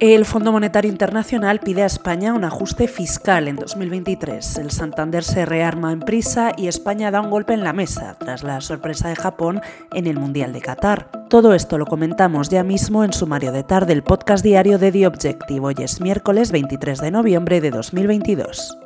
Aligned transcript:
El 0.00 0.24
Fondo 0.26 0.52
Monetario 0.52 0.92
Internacional 0.92 1.58
pide 1.58 1.82
a 1.82 1.86
España 1.86 2.32
un 2.32 2.44
ajuste 2.44 2.86
fiscal 2.86 3.48
en 3.48 3.56
2023. 3.56 4.58
El 4.58 4.70
Santander 4.70 5.24
se 5.24 5.44
rearma 5.44 5.90
en 5.90 5.98
prisa 5.98 6.52
y 6.56 6.68
España 6.68 7.10
da 7.10 7.20
un 7.20 7.30
golpe 7.30 7.52
en 7.52 7.64
la 7.64 7.72
mesa 7.72 8.14
tras 8.16 8.44
la 8.44 8.60
sorpresa 8.60 9.08
de 9.08 9.16
Japón 9.16 9.60
en 9.92 10.06
el 10.06 10.16
Mundial 10.16 10.52
de 10.52 10.60
Qatar. 10.60 11.10
Todo 11.28 11.52
esto 11.52 11.78
lo 11.78 11.86
comentamos 11.86 12.48
ya 12.48 12.62
mismo 12.62 13.02
en 13.02 13.12
sumario 13.12 13.50
de 13.50 13.64
tarde, 13.64 13.92
el 13.92 14.04
podcast 14.04 14.44
diario 14.44 14.78
de 14.78 14.92
The 14.92 15.08
Objective. 15.08 15.66
Hoy 15.66 15.74
es 15.80 16.00
miércoles 16.00 16.52
23 16.52 17.00
de 17.00 17.10
noviembre 17.10 17.60
de 17.60 17.72
2022. 17.72 18.78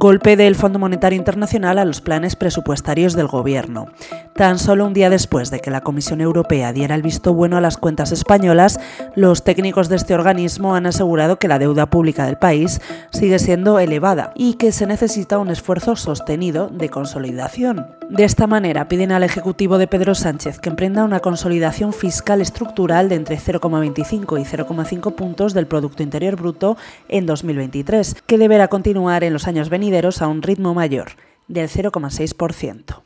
Golpe 0.00 0.34
del 0.34 0.54
Fondo 0.54 0.78
Monetario 0.78 1.18
Internacional 1.18 1.76
a 1.76 1.84
los 1.84 2.00
planes 2.00 2.34
presupuestarios 2.34 3.12
del 3.12 3.26
Gobierno. 3.26 3.88
Tan 4.34 4.58
solo 4.58 4.86
un 4.86 4.94
día 4.94 5.10
después 5.10 5.50
de 5.50 5.60
que 5.60 5.70
la 5.70 5.82
Comisión 5.82 6.22
Europea 6.22 6.72
diera 6.72 6.94
el 6.94 7.02
visto 7.02 7.34
bueno 7.34 7.58
a 7.58 7.60
las 7.60 7.76
cuentas 7.76 8.10
españolas, 8.10 8.80
los 9.14 9.44
técnicos 9.44 9.90
de 9.90 9.96
este 9.96 10.14
organismo 10.14 10.74
han 10.74 10.86
asegurado 10.86 11.38
que 11.38 11.48
la 11.48 11.58
deuda 11.58 11.90
pública 11.90 12.24
del 12.24 12.38
país 12.38 12.80
sigue 13.10 13.38
siendo 13.38 13.78
elevada 13.78 14.32
y 14.34 14.54
que 14.54 14.72
se 14.72 14.86
necesita 14.86 15.36
un 15.36 15.50
esfuerzo 15.50 15.96
sostenido 15.96 16.68
de 16.68 16.88
consolidación. 16.88 17.86
De 18.08 18.24
esta 18.24 18.46
manera, 18.46 18.88
piden 18.88 19.12
al 19.12 19.22
Ejecutivo 19.22 19.76
de 19.76 19.86
Pedro 19.86 20.14
Sánchez 20.14 20.58
que 20.58 20.70
emprenda 20.70 21.04
una 21.04 21.20
consolidación 21.20 21.92
fiscal 21.92 22.40
estructural 22.40 23.10
de 23.10 23.16
entre 23.16 23.38
0,25 23.38 24.40
y 24.40 24.44
0,5 24.44 25.14
puntos 25.14 25.52
del 25.52 25.66
Producto 25.66 26.02
Interior 26.02 26.36
Bruto 26.36 26.78
en 27.08 27.26
2023, 27.26 28.16
que 28.26 28.38
deberá 28.38 28.68
continuar 28.68 29.22
en 29.22 29.34
los 29.34 29.46
años 29.46 29.68
a 29.90 30.28
un 30.28 30.42
ritmo 30.42 30.72
mayor, 30.72 31.12
del 31.48 31.68
0,6%. 31.68 33.02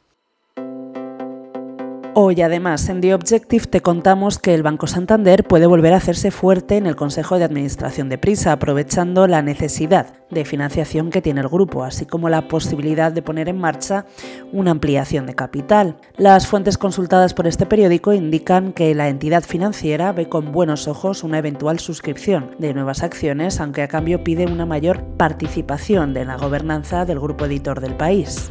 Hoy 2.14 2.42
además 2.42 2.88
en 2.88 3.00
The 3.00 3.14
Objective 3.14 3.66
te 3.66 3.80
contamos 3.80 4.38
que 4.38 4.54
el 4.54 4.62
Banco 4.62 4.86
Santander 4.86 5.44
puede 5.44 5.66
volver 5.66 5.94
a 5.94 5.96
hacerse 5.96 6.30
fuerte 6.30 6.76
en 6.76 6.86
el 6.86 6.94
Consejo 6.94 7.38
de 7.38 7.44
Administración 7.44 8.08
de 8.08 8.18
Prisa, 8.18 8.52
aprovechando 8.52 9.26
la 9.26 9.42
necesidad 9.42 10.13
de 10.30 10.44
financiación 10.44 11.10
que 11.10 11.22
tiene 11.22 11.40
el 11.40 11.48
grupo, 11.48 11.84
así 11.84 12.06
como 12.06 12.28
la 12.28 12.48
posibilidad 12.48 13.12
de 13.12 13.22
poner 13.22 13.48
en 13.48 13.58
marcha 13.58 14.06
una 14.52 14.70
ampliación 14.70 15.26
de 15.26 15.34
capital. 15.34 15.96
Las 16.16 16.46
fuentes 16.46 16.78
consultadas 16.78 17.34
por 17.34 17.46
este 17.46 17.66
periódico 17.66 18.12
indican 18.12 18.72
que 18.72 18.94
la 18.94 19.08
entidad 19.08 19.42
financiera 19.42 20.12
ve 20.12 20.28
con 20.28 20.52
buenos 20.52 20.88
ojos 20.88 21.24
una 21.24 21.38
eventual 21.38 21.78
suscripción 21.78 22.54
de 22.58 22.74
nuevas 22.74 23.02
acciones, 23.02 23.60
aunque 23.60 23.82
a 23.82 23.88
cambio 23.88 24.24
pide 24.24 24.46
una 24.46 24.66
mayor 24.66 25.04
participación 25.16 26.14
de 26.14 26.24
la 26.24 26.36
gobernanza 26.36 27.04
del 27.04 27.20
grupo 27.20 27.44
editor 27.46 27.80
del 27.80 27.96
país. 27.96 28.50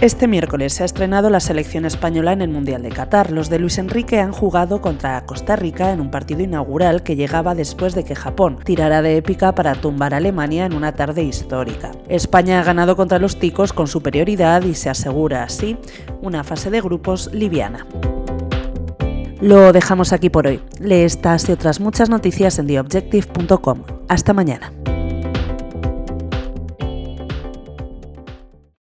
Este 0.00 0.26
miércoles 0.26 0.72
se 0.72 0.82
ha 0.82 0.86
estrenado 0.86 1.28
la 1.28 1.40
selección 1.40 1.84
española 1.84 2.32
en 2.32 2.40
el 2.40 2.48
Mundial 2.48 2.82
de 2.82 2.88
Qatar. 2.88 3.30
Los 3.30 3.50
de 3.50 3.58
Luis 3.58 3.76
Enrique 3.76 4.18
han 4.18 4.32
jugado 4.32 4.80
contra 4.80 5.26
Costa 5.26 5.56
Rica 5.56 5.92
en 5.92 6.00
un 6.00 6.10
partido 6.10 6.40
inaugural 6.40 7.02
que 7.02 7.16
llegaba 7.16 7.54
después 7.54 7.94
de 7.94 8.02
que 8.02 8.14
Japón 8.14 8.60
tirara 8.64 9.02
de 9.02 9.18
épica 9.18 9.54
para 9.54 9.74
tumbar 9.74 10.14
a 10.14 10.16
Alemania 10.16 10.64
en 10.64 10.72
una 10.72 10.92
tarde 10.92 11.22
histórica. 11.22 11.90
España 12.08 12.60
ha 12.60 12.64
ganado 12.64 12.96
contra 12.96 13.18
los 13.18 13.38
ticos 13.38 13.74
con 13.74 13.88
superioridad 13.88 14.62
y 14.62 14.74
se 14.74 14.88
asegura 14.88 15.42
así 15.42 15.76
una 16.22 16.44
fase 16.44 16.70
de 16.70 16.80
grupos 16.80 17.28
liviana. 17.34 17.86
Lo 19.42 19.70
dejamos 19.74 20.14
aquí 20.14 20.30
por 20.30 20.46
hoy. 20.46 20.62
Lee 20.78 21.02
estas 21.02 21.46
y 21.50 21.52
otras 21.52 21.78
muchas 21.78 22.08
noticias 22.08 22.58
en 22.58 22.68
theobjective.com. 22.68 23.82
Hasta 24.08 24.32
mañana. 24.32 24.72